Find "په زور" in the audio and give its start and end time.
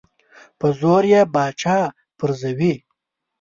0.59-1.03